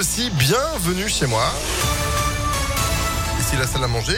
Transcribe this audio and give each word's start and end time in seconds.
Aussi, 0.00 0.30
bienvenue 0.30 1.08
chez 1.08 1.26
moi. 1.26 1.52
La 3.56 3.66
salle 3.66 3.82
à 3.82 3.88
manger, 3.88 4.12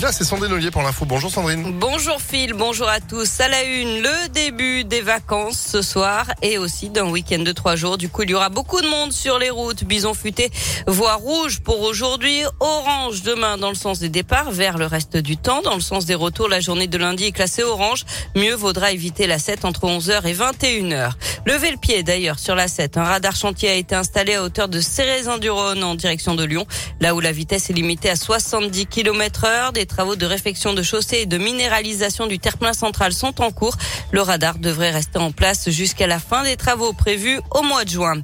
là 0.00 0.12
c'est 0.12 0.70
pour 0.70 0.82
l'info. 0.82 1.04
Bonjour 1.04 1.30
Sandrine. 1.30 1.72
Bonjour 1.80 2.20
Phil, 2.20 2.52
bonjour 2.52 2.86
à 2.88 3.00
tous. 3.00 3.40
À 3.40 3.48
la 3.48 3.64
une, 3.64 4.02
le 4.02 4.28
début 4.28 4.84
des 4.84 5.00
vacances 5.00 5.58
ce 5.72 5.82
soir 5.82 6.26
et 6.42 6.58
aussi 6.58 6.88
d'un 6.88 7.08
week-end 7.08 7.40
de 7.40 7.50
trois 7.50 7.74
jours. 7.74 7.98
Du 7.98 8.08
coup, 8.08 8.22
il 8.22 8.30
y 8.30 8.34
aura 8.34 8.50
beaucoup 8.50 8.80
de 8.80 8.86
monde 8.86 9.12
sur 9.12 9.38
les 9.40 9.50
routes. 9.50 9.82
Bison 9.82 10.14
futé, 10.14 10.50
voie 10.86 11.14
rouge 11.14 11.58
pour 11.60 11.80
aujourd'hui, 11.80 12.42
orange 12.60 13.22
demain 13.22 13.56
dans 13.58 13.70
le 13.70 13.74
sens 13.74 13.98
des 13.98 14.10
départs 14.10 14.52
vers 14.52 14.78
le 14.78 14.86
reste 14.86 15.16
du 15.16 15.36
temps. 15.36 15.60
Dans 15.62 15.74
le 15.74 15.80
sens 15.80 16.04
des 16.06 16.14
retours, 16.14 16.48
la 16.48 16.60
journée 16.60 16.86
de 16.86 16.98
lundi 16.98 17.24
est 17.24 17.32
classée 17.32 17.64
orange. 17.64 18.04
Mieux 18.36 18.54
vaudra 18.54 18.92
éviter 18.92 19.26
la 19.26 19.40
7 19.40 19.64
entre 19.64 19.86
11h 19.86 20.24
et 20.24 20.34
21h. 20.34 21.12
Levez 21.46 21.72
le 21.72 21.78
pied 21.78 22.04
d'ailleurs 22.04 22.38
sur 22.38 22.54
la 22.54 22.68
7. 22.68 22.96
Un 22.96 23.04
radar 23.04 23.34
chantier 23.34 23.70
a 23.70 23.74
été 23.74 23.96
installé 23.96 24.34
à 24.34 24.42
hauteur 24.44 24.68
de 24.68 24.80
Cérezin-du-Rhône 24.80 25.82
en 25.82 25.96
direction 25.96 26.36
de 26.36 26.44
Lyon, 26.44 26.66
là 27.00 27.14
où 27.14 27.20
la 27.20 27.32
vitesse 27.32 27.70
est 27.70 27.74
limitée 27.74 28.10
à 28.10 28.16
70 28.58 28.86
km. 28.86 29.70
Des 29.72 29.86
travaux 29.86 30.16
de 30.16 30.26
réfection 30.26 30.74
de 30.74 30.82
chaussée 30.82 31.18
et 31.18 31.26
de 31.26 31.38
minéralisation 31.38 32.26
du 32.26 32.40
terre-plein 32.40 32.72
central 32.72 33.12
sont 33.12 33.40
en 33.40 33.52
cours. 33.52 33.76
Le 34.10 34.20
radar 34.20 34.58
devrait 34.58 34.90
rester 34.90 35.18
en 35.18 35.30
place 35.30 35.70
jusqu'à 35.70 36.08
la 36.08 36.18
fin 36.18 36.42
des 36.42 36.56
travaux 36.56 36.92
prévus 36.92 37.38
au 37.52 37.62
mois 37.62 37.84
de 37.84 37.90
juin. 37.90 38.14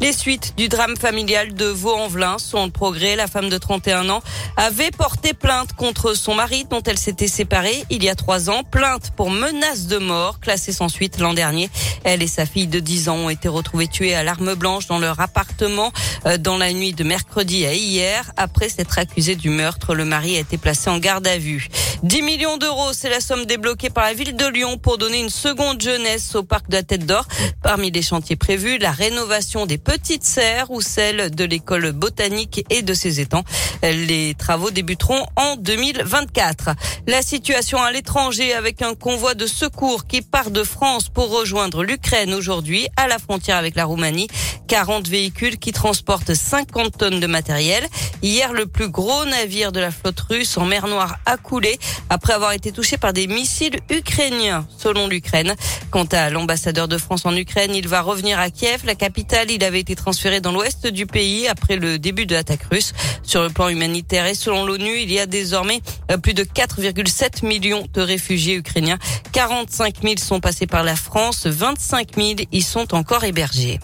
Les 0.00 0.12
suites 0.12 0.54
du 0.56 0.68
drame 0.68 0.96
familial 0.96 1.54
de 1.54 1.66
Vaux-en-Velin 1.66 2.38
sont 2.38 2.58
en 2.58 2.70
progrès. 2.70 3.14
La 3.14 3.28
femme 3.28 3.48
de 3.48 3.56
31 3.56 4.08
ans 4.10 4.20
avait 4.56 4.90
porté 4.90 5.32
plainte 5.32 5.74
contre 5.74 6.14
son 6.14 6.34
mari 6.34 6.66
dont 6.68 6.82
elle 6.82 6.98
s'était 6.98 7.28
séparée 7.28 7.84
il 7.88 8.02
y 8.02 8.08
a 8.08 8.16
trois 8.16 8.50
ans. 8.50 8.64
Plainte 8.64 9.12
pour 9.16 9.30
menace 9.30 9.86
de 9.86 9.98
mort, 9.98 10.40
classée 10.40 10.72
sans 10.72 10.88
suite 10.88 11.20
l'an 11.20 11.34
dernier. 11.34 11.70
Elle 12.02 12.22
et 12.22 12.26
sa 12.26 12.46
fille 12.46 12.66
de 12.66 12.80
10 12.80 13.08
ans 13.08 13.16
ont 13.16 13.30
été 13.30 13.48
retrouvées 13.48 13.88
tuées 13.88 14.14
à 14.14 14.24
l'arme 14.24 14.54
blanche 14.54 14.88
dans 14.88 14.98
leur 14.98 15.20
appartement 15.20 15.92
euh, 16.26 16.36
dans 16.36 16.58
la 16.58 16.72
nuit 16.72 16.92
de 16.92 17.04
mercredi 17.04 17.64
à 17.64 17.74
hier. 17.74 18.32
Après 18.36 18.68
s'être 18.68 18.98
accusé 18.98 19.36
du 19.36 19.50
meurtre, 19.50 19.83
le 19.92 20.04
mari 20.04 20.36
a 20.36 20.40
été 20.40 20.56
placé 20.56 20.88
en 20.88 20.98
garde 20.98 21.26
à 21.26 21.36
vue. 21.36 21.68
10 22.02 22.22
millions 22.22 22.56
d'euros, 22.56 22.92
c'est 22.92 23.08
la 23.08 23.20
somme 23.20 23.44
débloquée 23.44 23.90
par 23.90 24.04
la 24.04 24.14
ville 24.14 24.36
de 24.36 24.46
Lyon 24.46 24.78
pour 24.78 24.98
donner 24.98 25.20
une 25.20 25.30
seconde 25.30 25.80
jeunesse 25.80 26.34
au 26.34 26.42
parc 26.42 26.68
de 26.68 26.76
la 26.76 26.82
Tête 26.82 27.06
d'Or. 27.06 27.26
Parmi 27.62 27.90
les 27.90 28.02
chantiers 28.02 28.36
prévus, 28.36 28.78
la 28.78 28.92
rénovation 28.92 29.66
des 29.66 29.78
petites 29.78 30.24
serres 30.24 30.70
ou 30.70 30.80
celle 30.80 31.30
de 31.34 31.44
l'école 31.44 31.92
botanique 31.92 32.64
et 32.70 32.82
de 32.82 32.94
ses 32.94 33.20
étangs. 33.20 33.44
Les 33.82 34.34
travaux 34.38 34.70
débuteront 34.70 35.24
en 35.36 35.56
2024. 35.56 36.70
La 37.06 37.22
situation 37.22 37.82
à 37.82 37.90
l'étranger 37.90 38.54
avec 38.54 38.82
un 38.82 38.94
convoi 38.94 39.34
de 39.34 39.46
secours 39.46 40.06
qui 40.06 40.22
part 40.22 40.50
de 40.50 40.62
France 40.62 41.08
pour 41.08 41.30
rejoindre 41.30 41.82
l'Ukraine 41.82 42.32
aujourd'hui 42.32 42.88
à 42.96 43.08
la 43.08 43.18
frontière 43.18 43.56
avec 43.56 43.74
la 43.76 43.84
Roumanie. 43.84 44.28
40 44.68 45.08
véhicules 45.08 45.58
qui 45.58 45.72
transportent 45.72 46.34
50 46.34 46.96
tonnes 46.96 47.20
de 47.20 47.26
matériel. 47.26 47.86
Hier, 48.22 48.52
le 48.52 48.66
plus 48.66 48.88
gros 48.88 49.24
navire 49.24 49.72
de 49.74 49.80
la 49.80 49.90
flotte 49.90 50.20
russe 50.20 50.56
en 50.56 50.64
mer 50.64 50.86
Noire 50.86 51.18
a 51.26 51.36
coulé 51.36 51.78
après 52.08 52.32
avoir 52.32 52.52
été 52.52 52.72
touché 52.72 52.96
par 52.96 53.12
des 53.12 53.26
missiles 53.26 53.78
ukrainiens, 53.90 54.66
selon 54.78 55.08
l'Ukraine. 55.08 55.54
Quant 55.90 56.04
à 56.04 56.30
l'ambassadeur 56.30 56.88
de 56.88 56.96
France 56.96 57.26
en 57.26 57.36
Ukraine, 57.36 57.74
il 57.74 57.88
va 57.88 58.00
revenir 58.00 58.38
à 58.38 58.50
Kiev, 58.50 58.86
la 58.86 58.94
capitale. 58.94 59.50
Il 59.50 59.62
avait 59.64 59.80
été 59.80 59.94
transféré 59.94 60.40
dans 60.40 60.52
l'ouest 60.52 60.86
du 60.86 61.06
pays 61.06 61.46
après 61.48 61.76
le 61.76 61.98
début 61.98 62.24
de 62.24 62.34
l'attaque 62.34 62.62
russe. 62.70 62.94
Sur 63.22 63.42
le 63.42 63.50
plan 63.50 63.68
humanitaire 63.68 64.26
et 64.26 64.34
selon 64.34 64.64
l'ONU, 64.64 65.00
il 65.00 65.12
y 65.12 65.18
a 65.18 65.26
désormais 65.26 65.80
euh, 66.10 66.16
plus 66.16 66.34
de 66.34 66.44
4,7 66.44 67.44
millions 67.44 67.86
de 67.92 68.00
réfugiés 68.00 68.54
ukrainiens. 68.54 68.98
45 69.32 70.02
000 70.02 70.14
sont 70.18 70.40
passés 70.40 70.66
par 70.66 70.84
la 70.84 70.96
France, 70.96 71.46
25 71.46 72.14
000 72.16 72.30
y 72.52 72.62
sont 72.62 72.94
encore 72.94 73.24
hébergés. 73.24 73.80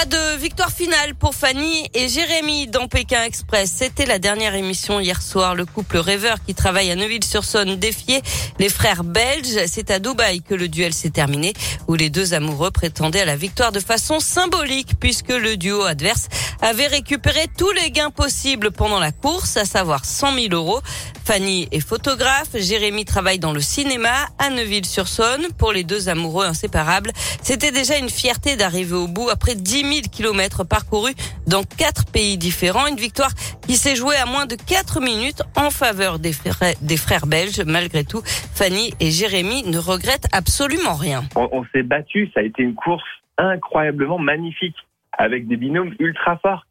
Pas 0.00 0.06
de 0.06 0.38
victoire 0.38 0.72
finale 0.72 1.14
pour 1.14 1.34
Fanny 1.34 1.86
et 1.92 2.08
Jérémy 2.08 2.68
dans 2.68 2.88
Pékin 2.88 3.22
Express. 3.22 3.70
C'était 3.70 4.06
la 4.06 4.18
dernière 4.18 4.54
émission 4.54 4.98
hier 4.98 5.20
soir. 5.20 5.54
Le 5.54 5.66
couple 5.66 5.98
rêveur 5.98 6.38
qui 6.42 6.54
travaille 6.54 6.90
à 6.90 6.96
Neuville-sur-Saône 6.96 7.76
défiait 7.76 8.22
les 8.58 8.70
frères 8.70 9.04
belges. 9.04 9.66
C'est 9.66 9.90
à 9.90 9.98
Dubaï 9.98 10.40
que 10.40 10.54
le 10.54 10.68
duel 10.68 10.94
s'est 10.94 11.10
terminé 11.10 11.52
où 11.86 11.96
les 11.96 12.08
deux 12.08 12.32
amoureux 12.32 12.70
prétendaient 12.70 13.20
à 13.20 13.26
la 13.26 13.36
victoire 13.36 13.72
de 13.72 13.80
façon 13.80 14.20
symbolique 14.20 14.98
puisque 14.98 15.28
le 15.28 15.58
duo 15.58 15.82
adverse 15.82 16.28
avait 16.62 16.86
récupéré 16.86 17.46
tous 17.56 17.70
les 17.72 17.90
gains 17.90 18.10
possibles 18.10 18.70
pendant 18.70 18.98
la 18.98 19.12
course, 19.12 19.56
à 19.56 19.64
savoir 19.64 20.04
100 20.04 20.34
000 20.34 20.54
euros. 20.54 20.80
Fanny 21.24 21.68
est 21.70 21.80
photographe, 21.80 22.56
Jérémy 22.56 23.04
travaille 23.04 23.38
dans 23.38 23.52
le 23.52 23.60
cinéma 23.60 24.10
à 24.38 24.50
Neuville-sur-Saône. 24.50 25.46
Pour 25.58 25.72
les 25.72 25.84
deux 25.84 26.08
amoureux 26.08 26.44
inséparables, 26.44 27.12
c'était 27.42 27.70
déjà 27.70 27.98
une 27.98 28.10
fierté 28.10 28.56
d'arriver 28.56 28.94
au 28.94 29.06
bout 29.06 29.28
après 29.30 29.54
10 29.54 29.70
000 29.82 29.90
kilomètres 30.10 30.64
parcourus 30.64 31.14
dans 31.46 31.62
quatre 31.62 32.06
pays 32.06 32.36
différents. 32.36 32.86
Une 32.86 32.96
victoire 32.96 33.30
qui 33.66 33.76
s'est 33.76 33.96
jouée 33.96 34.16
à 34.16 34.26
moins 34.26 34.46
de 34.46 34.56
4 34.56 35.00
minutes 35.00 35.42
en 35.56 35.70
faveur 35.70 36.18
des 36.18 36.32
frères, 36.32 36.74
des 36.80 36.96
frères 36.96 37.26
belges. 37.26 37.60
Malgré 37.64 38.04
tout, 38.04 38.22
Fanny 38.24 38.92
et 39.00 39.10
Jérémy 39.10 39.62
ne 39.64 39.78
regrettent 39.78 40.28
absolument 40.32 40.94
rien. 40.94 41.24
On, 41.36 41.48
on 41.52 41.64
s'est 41.72 41.82
battu, 41.82 42.30
ça 42.34 42.40
a 42.40 42.42
été 42.42 42.62
une 42.62 42.74
course 42.74 43.04
incroyablement 43.38 44.18
magnifique 44.18 44.76
avec 45.12 45.46
des 45.46 45.56
binômes 45.56 45.94
ultra 45.98 46.36
forts. 46.38 46.66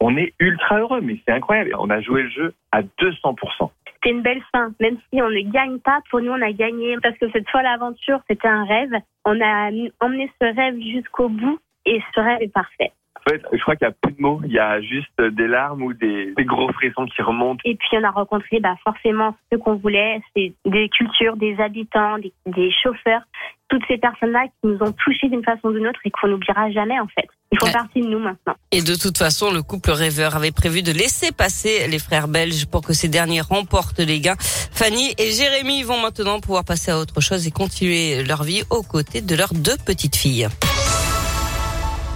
On, 0.00 0.16
est 0.16 0.32
ultra 0.38 0.80
heureux, 0.80 1.00
mais 1.00 1.18
c'est 1.24 1.32
incroyable. 1.32 1.74
On 1.78 1.90
a 1.90 2.00
joué 2.00 2.22
le 2.22 2.30
jeu 2.30 2.54
à 2.72 2.82
200%. 2.82 3.70
C'était 3.94 4.10
une 4.10 4.22
belle 4.22 4.42
fin. 4.52 4.72
Même 4.80 4.98
si 5.10 5.20
on 5.20 5.28
ne 5.28 5.50
gagne 5.50 5.78
pas, 5.78 6.00
pour 6.10 6.20
nous, 6.20 6.32
on 6.32 6.42
a 6.42 6.52
gagné. 6.52 6.96
Parce 7.02 7.16
que 7.18 7.30
cette 7.30 7.48
fois, 7.50 7.62
l'aventure, 7.62 8.20
c'était 8.28 8.48
un 8.48 8.64
rêve. 8.64 8.92
On 9.24 9.40
a 9.40 9.70
emmené 10.00 10.30
ce 10.40 10.54
rêve 10.54 10.78
jusqu'au 10.80 11.28
bout 11.28 11.58
et 11.84 12.00
ce 12.14 12.20
rêve 12.20 12.42
est 12.42 12.52
parfait. 12.52 12.92
En 13.26 13.30
fait, 13.32 13.42
je 13.52 13.60
crois 13.62 13.74
qu'il 13.74 13.88
n'y 13.88 13.92
a 13.92 13.96
plus 14.00 14.12
de 14.12 14.22
mots. 14.22 14.40
Il 14.44 14.52
y 14.52 14.58
a 14.58 14.80
juste 14.80 15.20
des 15.20 15.48
larmes 15.48 15.82
ou 15.82 15.92
des, 15.92 16.32
des 16.36 16.44
gros 16.44 16.72
frissons 16.74 17.06
qui 17.06 17.22
remontent. 17.22 17.60
Et 17.64 17.74
puis, 17.74 17.88
on 17.94 18.04
a 18.04 18.10
rencontré 18.10 18.60
bah, 18.60 18.76
forcément 18.84 19.34
ce 19.52 19.58
qu'on 19.58 19.74
voulait. 19.76 20.20
C'est 20.36 20.52
des 20.64 20.88
cultures, 20.90 21.36
des 21.36 21.56
habitants, 21.58 22.18
des, 22.18 22.32
des 22.46 22.70
chauffeurs. 22.82 23.22
Toutes 23.68 23.82
ces 23.88 23.98
personnes-là 23.98 24.44
qui 24.46 24.68
nous 24.68 24.78
ont 24.80 24.92
touchés 24.92 25.28
d'une 25.28 25.42
façon 25.42 25.68
ou 25.68 25.72
d'une 25.72 25.88
autre 25.88 25.98
et 26.04 26.10
qu'on 26.10 26.28
n'oubliera 26.28 26.70
jamais, 26.70 27.00
en 27.00 27.08
fait. 27.08 27.26
Ils 27.50 27.58
font 27.58 27.66
Ouais. 27.66 27.72
partie 27.72 28.00
de 28.00 28.06
nous 28.06 28.20
maintenant. 28.20 28.54
Et 28.70 28.80
de 28.82 28.94
toute 28.94 29.18
façon, 29.18 29.50
le 29.52 29.62
couple 29.62 29.90
rêveur 29.90 30.36
avait 30.36 30.52
prévu 30.52 30.82
de 30.82 30.92
laisser 30.92 31.32
passer 31.32 31.88
les 31.88 31.98
frères 31.98 32.28
belges 32.28 32.66
pour 32.66 32.82
que 32.82 32.92
ces 32.92 33.08
derniers 33.08 33.40
remportent 33.40 33.98
les 33.98 34.20
gains. 34.20 34.36
Fanny 34.38 35.14
et 35.18 35.32
Jérémy 35.32 35.82
vont 35.82 36.00
maintenant 36.00 36.38
pouvoir 36.38 36.64
passer 36.64 36.92
à 36.92 36.98
autre 36.98 37.20
chose 37.20 37.44
et 37.48 37.50
continuer 37.50 38.22
leur 38.22 38.44
vie 38.44 38.62
aux 38.70 38.84
côtés 38.84 39.20
de 39.20 39.34
leurs 39.34 39.52
deux 39.52 39.76
petites 39.84 40.14
filles. 40.14 40.46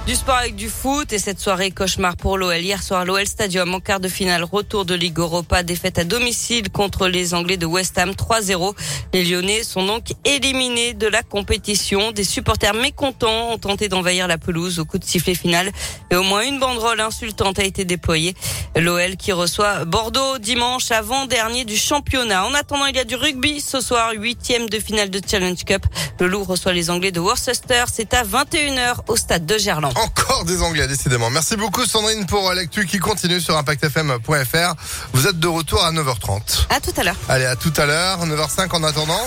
Du 0.06 0.16
sport 0.16 0.36
avec 0.36 0.56
du 0.56 0.68
foot 0.68 1.12
et 1.12 1.18
cette 1.18 1.38
soirée 1.38 1.70
cauchemar 1.70 2.16
pour 2.16 2.36
l'OL. 2.36 2.56
Hier 2.56 2.82
soir, 2.82 3.04
l'OL 3.04 3.26
Stadium 3.26 3.72
en 3.74 3.80
quart 3.80 4.00
de 4.00 4.08
finale, 4.08 4.42
retour 4.42 4.84
de 4.84 4.94
Ligue 4.94 5.18
Europa, 5.18 5.62
défaite 5.62 5.98
à 5.98 6.04
domicile 6.04 6.70
contre 6.70 7.06
les 7.06 7.32
Anglais 7.32 7.58
de 7.58 7.66
West 7.66 7.96
Ham 7.96 8.10
3-0. 8.10 8.74
Les 9.12 9.22
Lyonnais 9.24 9.62
sont 9.62 9.84
donc 9.84 10.14
éliminés 10.24 10.94
de 10.94 11.06
la 11.06 11.22
compétition. 11.22 12.10
Des 12.12 12.24
supporters 12.24 12.74
mécontents 12.74 13.52
ont 13.52 13.58
tenté 13.58 13.88
d'envahir 13.88 14.26
la 14.26 14.38
pelouse 14.38 14.80
au 14.80 14.84
coup 14.84 14.98
de 14.98 15.04
sifflet 15.04 15.34
final 15.34 15.70
et 16.10 16.16
au 16.16 16.24
moins 16.24 16.42
une 16.42 16.58
banderole 16.58 17.00
insultante 17.00 17.58
a 17.60 17.64
été 17.64 17.84
déployée. 17.84 18.34
L'OL 18.74 19.16
qui 19.16 19.30
reçoit 19.32 19.84
Bordeaux 19.84 20.38
dimanche 20.38 20.90
avant-dernier 20.90 21.64
du 21.64 21.76
championnat. 21.76 22.46
En 22.46 22.54
attendant, 22.54 22.86
il 22.86 22.96
y 22.96 23.00
a 23.00 23.04
du 23.04 23.14
rugby 23.16 23.60
ce 23.60 23.80
soir, 23.80 24.12
huitième 24.16 24.68
de 24.68 24.80
finale 24.80 25.10
de 25.10 25.20
Challenge 25.24 25.62
Cup. 25.64 25.86
Le 26.18 26.26
Loup 26.26 26.42
reçoit 26.42 26.72
les 26.72 26.90
Anglais 26.90 27.12
de 27.12 27.20
Worcester. 27.20 27.84
C'est 27.92 28.12
à 28.14 28.24
21h 28.24 29.02
au 29.06 29.16
stade 29.16 29.46
de 29.46 29.56
Gerland. 29.58 29.89
Encore 29.96 30.44
des 30.44 30.62
Anglais, 30.62 30.86
décidément. 30.86 31.30
Merci 31.30 31.56
beaucoup 31.56 31.84
Sandrine 31.84 32.26
pour 32.26 32.52
l'actu 32.52 32.86
qui 32.86 32.98
continue 32.98 33.40
sur 33.40 33.56
impactfm.fr. 33.56 34.74
Vous 35.12 35.26
êtes 35.26 35.38
de 35.38 35.48
retour 35.48 35.84
à 35.84 35.92
9h30. 35.92 36.66
À 36.70 36.80
tout 36.80 36.92
à 36.96 37.02
l'heure. 37.02 37.16
Allez, 37.28 37.46
à 37.46 37.56
tout 37.56 37.72
à 37.76 37.86
l'heure, 37.86 38.24
9h05 38.26 38.74
en 38.74 38.84
attendant. 38.84 39.20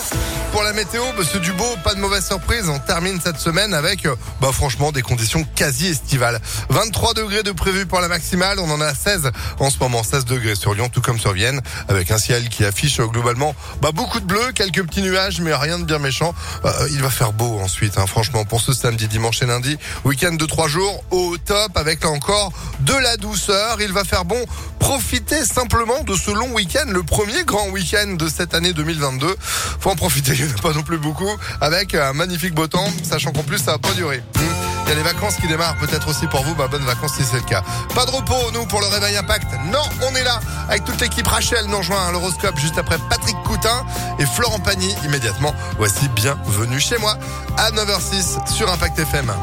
Pour 0.52 0.64
la 0.64 0.72
météo, 0.74 1.04
Monsieur 1.18 1.40
Dubo, 1.40 1.66
pas 1.84 1.96
de 1.96 2.00
mauvaise 2.00 2.26
surprise. 2.26 2.70
On 2.70 2.80
termine 2.80 3.20
cette 3.22 3.40
semaine 3.40 3.74
avec, 3.74 4.06
euh, 4.06 4.16
bah 4.40 4.52
franchement, 4.54 4.92
des 4.92 5.02
conditions 5.02 5.44
quasi 5.56 5.88
estivales. 5.88 6.40
23 6.70 7.16
degrés 7.16 7.44
de 7.44 7.52
prévu 7.52 7.86
pour 7.86 8.00
la 8.00 8.08
maximale. 8.08 8.60
On 8.60 8.70
en 8.70 8.80
a 8.80 8.94
16 8.94 9.32
en 9.60 9.70
ce 9.70 9.80
moment, 9.80 10.04
16 10.04 10.26
degrés 10.26 10.56
sur 10.56 10.76
Lyon, 10.76 10.90
tout 10.90 11.02
comme 11.02 11.20
sur 11.20 11.34
Vienne, 11.34 11.60
avec 11.90 12.12
un 12.12 12.20
ciel 12.20 12.50
qui 12.50 12.66
affiche 12.66 13.00
euh, 13.00 13.08
globalement 13.08 13.56
bah, 13.82 13.90
beaucoup 13.92 14.20
de 14.20 14.26
bleu, 14.26 14.52
quelques 14.54 14.84
petits 14.84 15.02
nuages, 15.02 15.42
mais 15.42 15.54
rien 15.56 15.80
de 15.80 15.86
bien 15.86 16.00
méchant. 16.00 16.36
Euh, 16.66 16.72
il 16.92 17.02
va 17.02 17.10
faire 17.10 17.34
beau 17.34 17.60
ensuite, 17.60 17.98
hein, 17.98 18.06
franchement, 18.06 18.46
pour 18.46 18.62
ce 18.62 18.74
samedi, 18.74 19.08
dimanche 19.08 19.42
et 19.42 19.48
lundi. 19.48 19.78
Week-end 20.06 20.34
de 20.34 20.46
trois 20.54 20.68
jours 20.68 21.04
au 21.10 21.36
top, 21.40 21.76
avec 21.78 22.06
encore 22.06 22.54
de 22.82 22.94
la 22.94 23.18
douceur. 23.18 23.82
Il 23.82 23.92
va 23.92 24.04
faire 24.04 24.24
bon. 24.24 24.40
Profitez 24.78 25.44
simplement 25.46 26.04
de 26.04 26.16
ce 26.16 26.30
long 26.30 26.52
week-end, 26.54 26.86
le 26.90 27.02
premier 27.02 27.44
grand 27.44 27.70
week-end 27.70 28.14
de 28.20 28.28
cette 28.28 28.54
année 28.54 28.72
2022. 28.72 29.36
Faut 29.80 29.90
en 29.90 29.96
profiter, 29.96 30.34
il 30.38 30.46
n'y 30.46 30.52
en 30.52 30.56
a 30.56 30.62
pas 30.62 30.74
non 30.74 30.84
plus 30.84 31.00
beaucoup, 31.00 31.32
avec 31.60 31.96
un 31.96 32.14
magnifique 32.14 32.54
beau 32.54 32.68
temps, 32.68 32.86
sachant 33.02 33.32
qu'en 33.32 33.42
plus 33.42 33.58
ça 33.58 33.72
va 33.72 33.78
pas 33.80 33.94
durer. 33.94 34.20
Hmm. 34.36 34.42
Il 34.86 34.90
y 34.90 34.92
a 34.92 34.96
les 34.96 35.02
vacances 35.02 35.38
qui 35.38 35.48
démarrent 35.48 35.78
peut-être 35.78 36.08
aussi 36.08 36.28
pour 36.28 36.44
vous. 36.44 36.54
Bah, 36.54 36.68
bonnes 36.70 36.86
vacances 36.86 37.14
si 37.18 37.24
c'est 37.24 37.38
le 37.38 37.50
cas. 37.50 37.64
Pas 37.96 38.06
de 38.06 38.12
repos, 38.12 38.52
nous, 38.54 38.68
pour 38.68 38.80
le 38.80 38.88
Réveil 38.88 39.18
Impact. 39.18 39.48
Non, 39.72 39.82
on 40.04 40.14
est 40.14 40.24
là 40.24 40.40
avec 40.70 40.84
toute 40.84 41.02
l'équipe. 41.02 41.26
Rachel 41.26 41.66
nous 41.66 41.78
rejoint 41.78 42.10
à 42.10 42.12
l'horoscope 42.12 42.60
juste 42.60 42.78
après 42.78 42.98
Patrick 43.10 43.38
Coutin 43.44 43.86
et 44.20 44.26
Florent 44.28 44.60
Pagny 44.60 44.94
immédiatement. 45.04 45.56
Voici 45.78 46.08
Bienvenue 46.10 46.80
chez 46.80 47.00
moi 47.00 47.18
à 47.58 47.72
9h06 47.72 48.54
sur 48.54 48.72
Impact 48.72 49.00
FM 49.00 49.34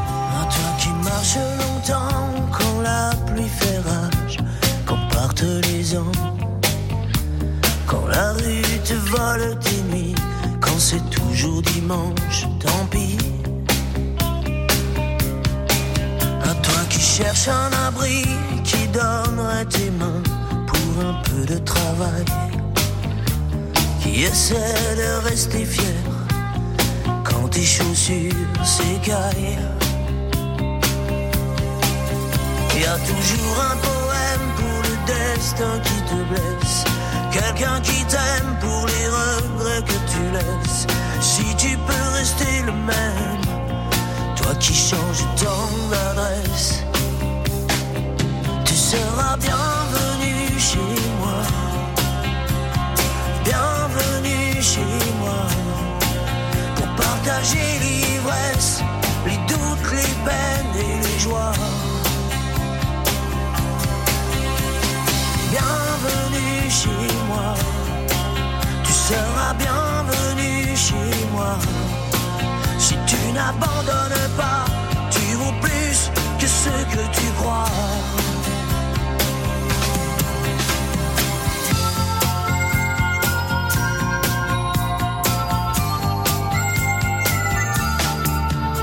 marche 1.11 1.37
longtemps 1.61 2.25
quand 2.57 2.81
la 2.81 3.09
pluie 3.25 3.53
fait 3.59 3.79
rage, 3.89 4.37
quand 4.85 5.01
partent 5.13 5.51
les 5.67 5.95
ans, 5.97 6.17
quand 7.85 8.05
la 8.07 8.31
rue 8.33 8.79
te 8.89 8.93
vole 9.11 9.57
tes 9.59 9.81
nuits, 9.91 10.15
quand 10.61 10.79
c'est 10.79 11.05
toujours 11.09 11.61
dimanche, 11.61 12.39
tant 12.63 12.85
pis. 12.91 13.17
À 16.49 16.53
toi 16.65 16.81
qui 16.89 17.01
cherches 17.01 17.49
un 17.49 17.71
abri 17.87 18.23
qui 18.63 18.87
donnerait 18.99 19.65
tes 19.65 19.91
mains 19.99 20.23
pour 20.69 20.91
un 21.09 21.15
peu 21.27 21.41
de 21.53 21.59
travail, 21.59 22.25
qui 24.01 24.23
essaie 24.23 24.95
de 25.01 25.29
rester 25.29 25.65
fier 25.65 26.01
quand 27.23 27.49
tes 27.49 27.67
chaussures 27.75 28.63
s'écaillent. 28.63 29.80
A 32.91 32.97
toujours 32.97 33.57
un 33.71 33.77
poème 33.77 34.47
pour 34.57 34.81
le 34.83 34.95
destin 35.07 35.79
qui 35.81 36.01
te 36.09 36.15
blesse. 36.29 36.83
Quelqu'un 37.31 37.79
qui 37.79 38.03
t'aime 38.03 38.57
pour 38.59 38.85
les 38.85 39.07
regrets 39.07 39.81
que 39.83 39.97
tu 40.11 40.21
laisses. 40.33 40.87
Si 41.21 41.55
tu 41.55 41.77
peux 41.87 42.09
rester 42.17 42.63
le 42.65 42.73
même, 42.73 43.45
toi 44.35 44.53
qui 44.59 44.73
changes 44.73 45.25
tant 45.37 45.69
d'adresse, 45.89 46.83
tu 48.65 48.73
seras 48.73 49.37
bienvenu 49.37 50.59
chez 50.59 50.93
moi. 51.21 51.43
Bienvenue 53.45 54.61
chez 54.61 54.97
moi 55.21 55.47
pour 56.75 56.87
partager 56.97 57.79
l'ivresse, 57.79 58.81
les 59.25 59.37
doutes, 59.47 59.91
les 59.93 60.13
peines 60.25 60.75
et 60.75 61.07
les 61.07 61.19
joies. 61.19 61.60
Chez 66.81 67.13
moi, 67.27 67.53
tu 68.83 68.91
seras 68.91 69.53
bienvenu 69.53 70.75
chez 70.75 71.11
moi. 71.31 71.55
Si 72.79 72.95
tu 73.05 73.19
n'abandonnes 73.33 74.29
pas, 74.35 74.65
tu 75.11 75.35
vaux 75.35 75.55
plus 75.61 76.09
que 76.39 76.47
ce 76.47 76.75
que 76.93 77.03
tu 77.17 77.27
crois. 77.39 77.69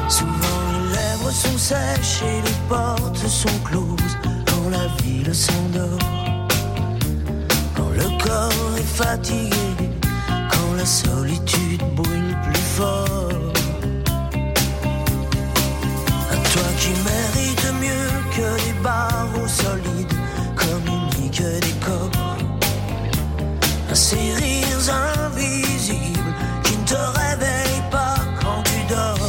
Souvent 0.09 0.61
les 0.73 0.97
lèvres 0.97 1.33
sont 1.33 1.59
sèches 1.59 2.23
et 2.23 2.43
les 2.49 2.59
portes 2.69 3.27
sont 3.27 3.59
closes 3.65 4.17
quand 4.47 4.71
la 4.71 4.87
ville 5.03 5.35
s'endort. 5.35 6.38
Corps 8.19 8.77
est 8.77 8.83
fatigué, 8.83 9.57
quand 10.51 10.73
la 10.77 10.85
solitude 10.85 11.83
brûle 11.95 12.37
plus 12.45 12.63
fort. 12.77 13.31
À 16.31 16.37
toi 16.53 16.69
qui 16.81 16.91
mérites 17.11 17.73
mieux 17.81 18.11
que 18.37 18.49
les 18.67 18.77
barreaux 18.83 19.49
solides, 19.49 20.15
communique 20.57 21.43
des 21.43 21.75
corps. 21.87 22.11
À 23.91 23.95
ces 23.95 24.35
rires 24.35 24.91
invisibles 25.25 26.35
qui 26.65 26.77
ne 26.77 26.85
te 26.85 27.01
réveillent 27.21 27.89
pas 27.91 28.17
quand 28.41 28.63
tu 28.65 28.95
dors. 28.95 29.29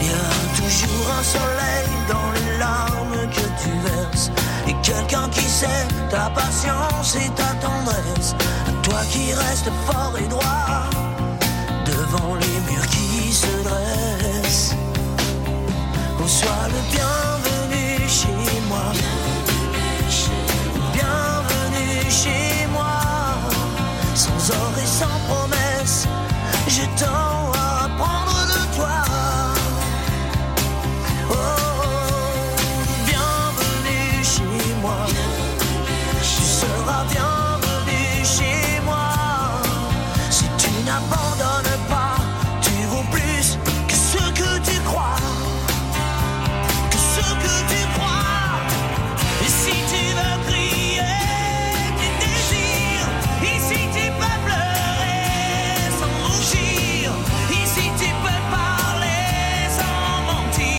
Il 0.00 0.06
y 0.06 0.10
a 0.10 0.30
toujours 0.56 1.08
un 1.18 1.22
soleil 1.22 1.88
dans 2.08 2.30
les 2.36 2.58
larmes 2.58 2.91
ta 6.10 6.30
patience 6.30 7.16
et 7.16 7.30
ta 7.30 7.54
tendresse. 7.66 8.34
Toi 8.82 9.00
qui 9.10 9.32
restes 9.32 9.70
fort 9.86 10.14
et 10.18 10.28
droit 10.28 10.90
devant 11.86 12.34
les 12.34 12.72
murs 12.72 12.86
qui 12.86 13.32
se 13.32 13.46
dressent. 13.64 14.74
Qu'on 16.18 16.28
soit 16.28 16.68
le 16.68 16.96
bien 16.96 17.21